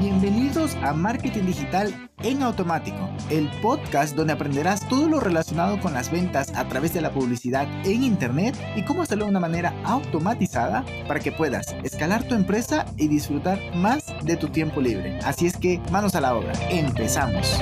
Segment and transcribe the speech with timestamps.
[0.00, 6.10] Bienvenidos a Marketing Digital en Automático, el podcast donde aprenderás todo lo relacionado con las
[6.10, 10.86] ventas a través de la publicidad en Internet y cómo hacerlo de una manera automatizada
[11.06, 15.18] para que puedas escalar tu empresa y disfrutar más de tu tiempo libre.
[15.22, 17.60] Así es que manos a la obra, empezamos.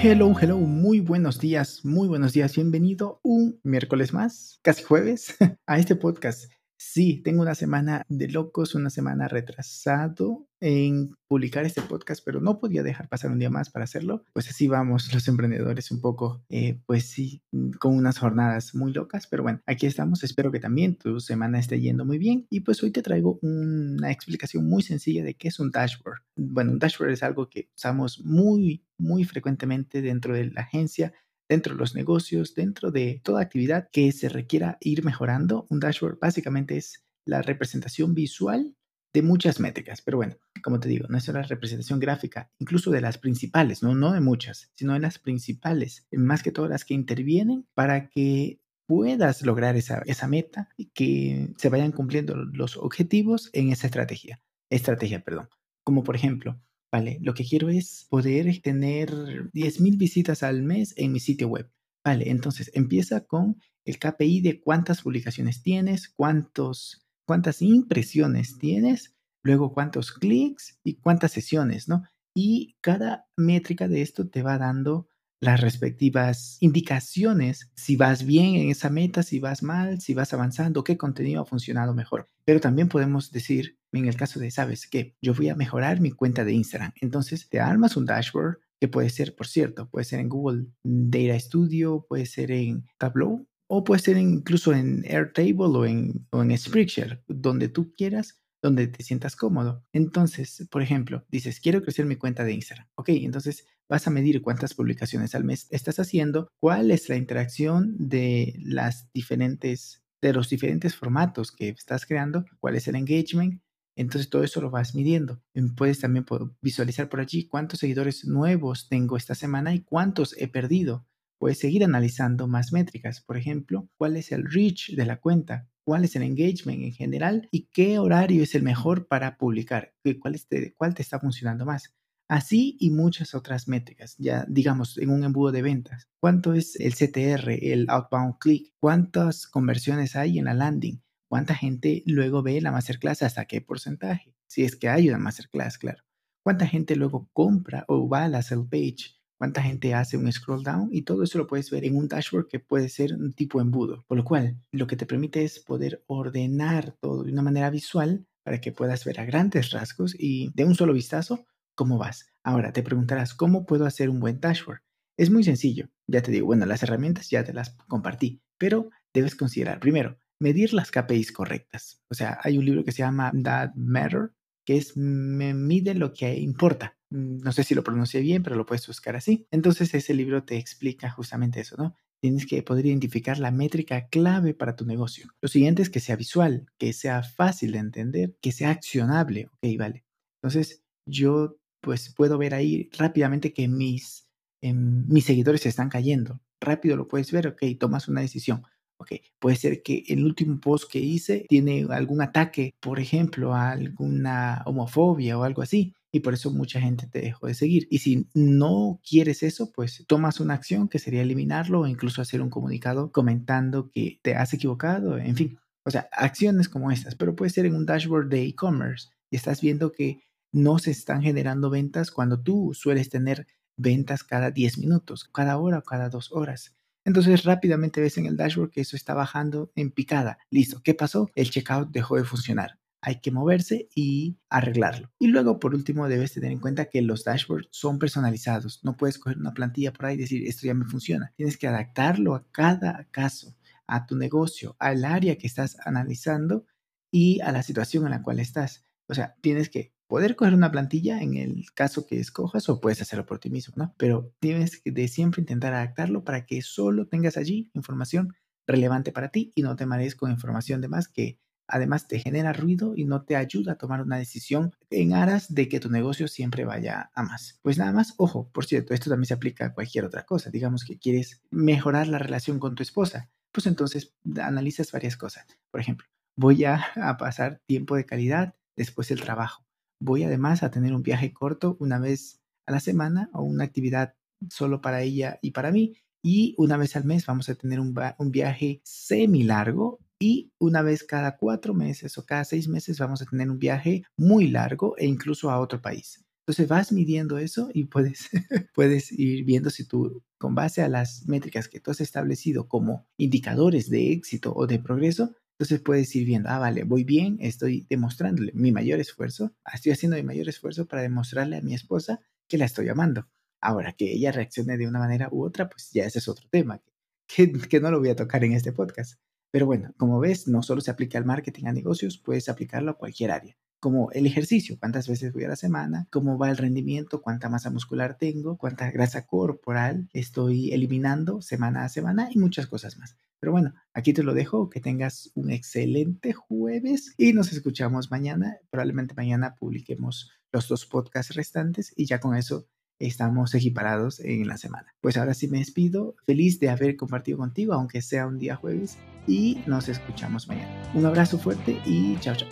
[0.00, 5.34] Hello, hello, muy buenos días, muy buenos días, bienvenido un miércoles más, casi jueves,
[5.66, 6.44] a este podcast
[6.76, 12.58] Sí, tengo una semana de locos, una semana retrasado en publicar este podcast, pero no
[12.58, 14.24] podía dejar pasar un día más para hacerlo.
[14.32, 18.92] Pues así vamos los emprendedores un poco, eh, pues sí, mm, con unas jornadas muy
[18.92, 20.24] locas, pero bueno, aquí estamos.
[20.24, 22.46] Espero que también tu semana esté yendo muy bien.
[22.50, 26.22] Y pues hoy te traigo una explicación muy sencilla de qué es un dashboard.
[26.36, 31.12] Bueno, un dashboard es algo que usamos muy, muy frecuentemente dentro de la agencia
[31.48, 35.66] dentro de los negocios, dentro de toda actividad que se requiera ir mejorando.
[35.70, 38.74] Un dashboard básicamente es la representación visual
[39.12, 43.00] de muchas métricas, pero bueno, como te digo, no es una representación gráfica, incluso de
[43.00, 46.94] las principales, no, no de muchas, sino de las principales, más que todas las que
[46.94, 53.50] intervienen para que puedas lograr esa, esa meta y que se vayan cumpliendo los objetivos
[53.52, 54.42] en esa estrategia.
[54.68, 55.48] Estrategia, perdón.
[55.84, 56.60] Como por ejemplo,
[56.94, 59.10] Vale, lo que quiero es poder tener
[59.50, 61.68] 10.000 visitas al mes en mi sitio web.
[62.04, 69.72] Vale, entonces empieza con el KPI de cuántas publicaciones tienes, cuántos, cuántas impresiones tienes, luego
[69.72, 72.04] cuántos clics y cuántas sesiones, ¿no?
[72.32, 75.08] Y cada métrica de esto te va dando
[75.44, 80.84] las respectivas indicaciones si vas bien en esa meta, si vas mal, si vas avanzando,
[80.84, 82.28] qué contenido ha funcionado mejor.
[82.44, 85.16] Pero también podemos decir en el caso de, ¿sabes qué?
[85.22, 86.92] Yo voy a mejorar mi cuenta de Instagram.
[87.00, 91.38] Entonces te armas un dashboard que puede ser, por cierto, puede ser en Google Data
[91.38, 96.56] Studio, puede ser en Tableau o puede ser incluso en Airtable o en, o en
[96.56, 99.84] Spreadshirt, donde tú quieras, donde te sientas cómodo.
[99.92, 102.86] Entonces, por ejemplo, dices, quiero crecer mi cuenta de Instagram.
[102.96, 107.94] Ok, entonces vas a medir cuántas publicaciones al mes estás haciendo, cuál es la interacción
[107.98, 113.60] de las diferentes de los diferentes formatos que estás creando, cuál es el engagement,
[113.96, 115.42] entonces todo eso lo vas midiendo.
[115.54, 116.24] Em, puedes también
[116.60, 121.06] visualizar por allí cuántos seguidores nuevos tengo esta semana y cuántos he perdido.
[121.38, 123.20] Puedes seguir analizando más métricas.
[123.20, 127.48] Por ejemplo, cuál es el reach de la cuenta, cuál es el engagement en general
[127.50, 130.40] y qué horario es el mejor para publicar, cuál,
[130.76, 131.94] cuál te está funcionando más.
[132.28, 136.08] Así y muchas otras métricas, ya digamos en un embudo de ventas.
[136.20, 138.72] ¿Cuánto es el CTR, el outbound click?
[138.80, 141.02] ¿Cuántas conversiones hay en la landing?
[141.28, 143.22] ¿Cuánta gente luego ve la masterclass?
[143.22, 144.34] ¿Hasta qué porcentaje?
[144.46, 146.02] Si es que hay una masterclass, claro.
[146.42, 149.16] ¿Cuánta gente luego compra o va a la sell page?
[149.36, 150.88] ¿Cuánta gente hace un scroll down?
[150.92, 154.04] Y todo eso lo puedes ver en un dashboard que puede ser un tipo embudo.
[154.06, 158.26] Por lo cual, lo que te permite es poder ordenar todo de una manera visual
[158.44, 162.26] para que puedas ver a grandes rasgos y de un solo vistazo cómo vas.
[162.42, 164.80] Ahora te preguntarás, ¿cómo puedo hacer un buen dashboard?
[165.16, 165.88] Es muy sencillo.
[166.06, 170.74] Ya te digo, bueno, las herramientas ya te las compartí, pero debes considerar primero medir
[170.74, 172.02] las KPIs correctas.
[172.10, 174.32] O sea, hay un libro que se llama That Matter,
[174.64, 176.96] que es me mide lo que importa.
[177.10, 179.46] Mm, no sé si lo pronuncié bien, pero lo puedes buscar así.
[179.50, 181.94] Entonces ese libro te explica justamente eso, ¿no?
[182.20, 185.28] Tienes que poder identificar la métrica clave para tu negocio.
[185.40, 189.46] Lo siguiente es que sea visual, que sea fácil de entender, que sea accionable.
[189.46, 190.04] Ok, vale.
[190.42, 194.28] Entonces yo pues puedo ver ahí rápidamente que mis,
[194.62, 196.40] em, mis seguidores se están cayendo.
[196.60, 198.64] Rápido lo puedes ver, ok, tomas una decisión
[198.96, 203.72] Ok, puede ser que el último post que hice tiene algún ataque, por ejemplo, a
[203.72, 207.88] alguna homofobia o algo así, y por eso mucha gente te dejó de seguir.
[207.90, 212.40] Y si no quieres eso, pues tomas una acción que sería eliminarlo o incluso hacer
[212.40, 215.58] un comunicado comentando que te has equivocado, en fin.
[215.84, 219.60] O sea, acciones como estas, pero puede ser en un dashboard de e-commerce y estás
[219.60, 220.20] viendo que
[220.54, 225.78] no se están generando ventas cuando tú sueles tener ventas cada 10 minutos, cada hora
[225.78, 226.76] o cada dos horas.
[227.04, 230.38] Entonces rápidamente ves en el dashboard que eso está bajando en picada.
[230.50, 231.28] Listo, ¿qué pasó?
[231.34, 232.78] El checkout dejó de funcionar.
[233.00, 235.10] Hay que moverse y arreglarlo.
[235.18, 238.80] Y luego, por último, debes tener en cuenta que los dashboards son personalizados.
[238.84, 241.32] No puedes coger una plantilla por ahí y decir, esto ya me funciona.
[241.36, 243.56] Tienes que adaptarlo a cada caso,
[243.88, 246.64] a tu negocio, al área que estás analizando
[247.10, 248.86] y a la situación en la cual estás.
[249.08, 253.00] O sea, tienes que poder coger una plantilla en el caso que escojas o puedes
[253.02, 253.94] hacerlo por ti mismo, ¿no?
[253.96, 258.34] Pero tienes que de siempre intentar adaptarlo para que solo tengas allí información
[258.66, 262.52] relevante para ti y no te marees con información de más que además te genera
[262.52, 266.28] ruido y no te ayuda a tomar una decisión en aras de que tu negocio
[266.28, 267.58] siempre vaya a más.
[267.62, 270.50] Pues nada más, ojo, por cierto, esto también se aplica a cualquier otra cosa.
[270.50, 275.46] Digamos que quieres mejorar la relación con tu esposa, pues entonces analizas varias cosas.
[275.70, 276.06] Por ejemplo,
[276.36, 279.63] voy a, a pasar tiempo de calidad después el trabajo.
[280.04, 284.14] Voy además a tener un viaje corto una vez a la semana o una actividad
[284.50, 285.94] solo para ella y para mí.
[286.22, 290.82] Y una vez al mes vamos a tener un, un viaje semi largo y una
[290.82, 294.94] vez cada cuatro meses o cada seis meses vamos a tener un viaje muy largo
[294.98, 296.22] e incluso a otro país.
[296.42, 298.28] Entonces vas midiendo eso y puedes,
[298.74, 303.06] puedes ir viendo si tú, con base a las métricas que tú has establecido como
[303.16, 307.86] indicadores de éxito o de progreso, entonces puedes ir viendo, ah, vale, voy bien, estoy
[307.88, 312.58] demostrándole mi mayor esfuerzo, estoy haciendo mi mayor esfuerzo para demostrarle a mi esposa que
[312.58, 313.28] la estoy amando.
[313.60, 316.82] Ahora, que ella reaccione de una manera u otra, pues ya ese es otro tema,
[317.26, 319.20] que, que no lo voy a tocar en este podcast.
[319.52, 322.98] Pero bueno, como ves, no solo se aplica al marketing, a negocios, puedes aplicarlo a
[322.98, 327.20] cualquier área como el ejercicio, cuántas veces voy a la semana, cómo va el rendimiento,
[327.20, 332.96] cuánta masa muscular tengo, cuánta grasa corporal estoy eliminando semana a semana y muchas cosas
[332.96, 333.18] más.
[333.38, 338.58] Pero bueno, aquí te lo dejo, que tengas un excelente jueves y nos escuchamos mañana.
[338.70, 342.66] Probablemente mañana publiquemos los dos podcasts restantes y ya con eso
[342.98, 344.94] estamos equiparados en la semana.
[345.00, 348.98] Pues ahora sí me despido, feliz de haber compartido contigo, aunque sea un día jueves,
[349.26, 350.70] y nos escuchamos mañana.
[350.94, 352.48] Un abrazo fuerte y chao, chao.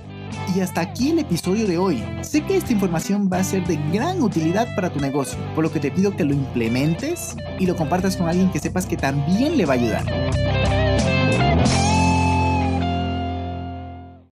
[0.56, 2.03] Y hasta aquí el episodio de hoy.
[2.23, 5.73] Sé que esta información va a ser de gran utilidad para tu negocio, por lo
[5.73, 9.56] que te pido que lo implementes y lo compartas con alguien que sepas que también
[9.56, 10.52] le va a ayudar.